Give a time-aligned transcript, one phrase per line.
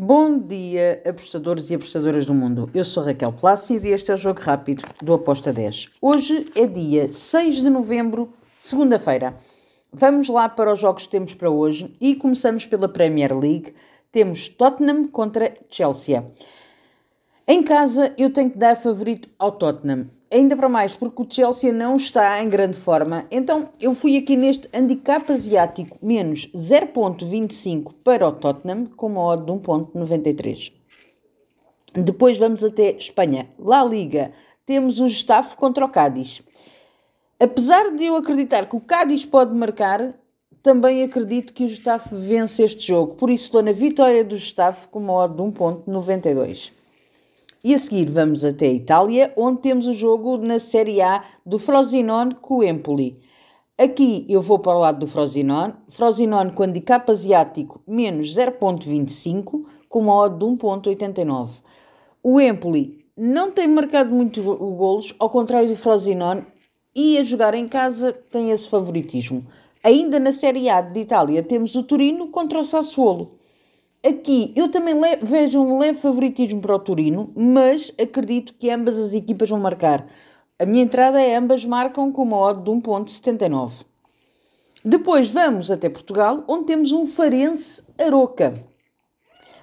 [0.00, 2.70] Bom dia, apostadores e apostadoras do mundo.
[2.72, 5.88] Eu sou Raquel Plácido e este é o Jogo Rápido do Aposta 10.
[6.00, 8.28] Hoje é dia 6 de novembro,
[8.60, 9.34] segunda-feira.
[9.92, 13.74] Vamos lá para os jogos que temos para hoje e começamos pela Premier League.
[14.12, 16.24] Temos Tottenham contra Chelsea.
[17.50, 20.10] Em casa eu tenho que dar favorito ao Tottenham.
[20.30, 23.24] Ainda para mais, porque o Chelsea não está em grande forma.
[23.30, 29.46] Então eu fui aqui neste handicap asiático menos 0.25 para o Tottenham com uma odd
[29.46, 30.72] de 1.93.
[31.94, 33.48] Depois vamos até Espanha.
[33.58, 34.30] La Liga.
[34.66, 36.42] Temos o Getafe contra o Cádiz.
[37.40, 40.12] Apesar de eu acreditar que o Cádiz pode marcar,
[40.62, 43.14] também acredito que o Getafe vence este jogo.
[43.14, 46.76] Por isso estou na vitória do Getafe com uma odd de 1.92.
[47.62, 51.58] E a seguir vamos até a Itália, onde temos o jogo na Série A do
[51.58, 53.18] Frosinone com o Empoli.
[53.76, 55.74] Aqui eu vou para o lado do Frosinone.
[55.88, 61.50] Frosinone com handicap asiático menos 0.25, com uma odd de 1.89.
[62.22, 66.46] O Empoli não tem marcado muito golos, ao contrário do Frosinone,
[66.94, 69.44] e a jogar em casa tem esse favoritismo.
[69.82, 73.37] Ainda na Série A de Itália temos o Torino contra o Sassuolo.
[74.04, 79.12] Aqui eu também vejo um leve favoritismo para o Torino, mas acredito que ambas as
[79.12, 80.06] equipas vão marcar.
[80.56, 83.84] A minha entrada é ambas marcam com uma odd de 1.79.
[84.84, 88.64] Depois vamos até Portugal, onde temos um Farense Aroca.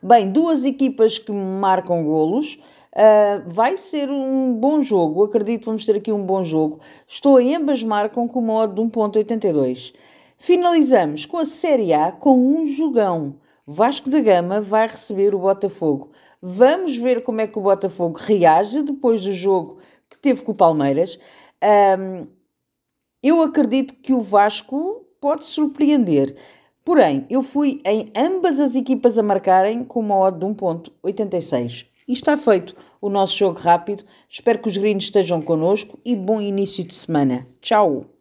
[0.00, 2.54] Bem, duas equipas que marcam golos.
[2.92, 6.78] Uh, vai ser um bom jogo, acredito vamos ter aqui um bom jogo.
[7.06, 9.92] Estou em ambas marcam com uma odd de 1.82.
[10.38, 13.34] Finalizamos com a Série A com um jogão.
[13.72, 16.10] Vasco da Gama vai receber o Botafogo.
[16.42, 19.78] Vamos ver como é que o Botafogo reage depois do jogo
[20.10, 21.16] que teve com o Palmeiras.
[21.96, 22.26] Um,
[23.22, 26.34] eu acredito que o Vasco pode surpreender.
[26.84, 31.86] Porém, eu fui em ambas as equipas a marcarem com uma odd de 1.86.
[32.08, 34.02] E está feito o nosso jogo rápido.
[34.28, 37.46] Espero que os gringos estejam connosco e bom início de semana.
[37.60, 38.19] Tchau!